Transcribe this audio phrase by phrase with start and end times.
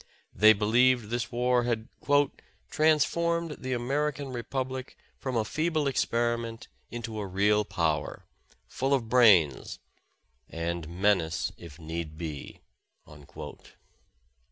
[0.33, 1.87] They believed this war had
[2.71, 8.25] "transformed the American Re public from a feeble experiment into a real power,
[8.67, 9.77] full of brains,—
[10.49, 12.61] and menace, if need be."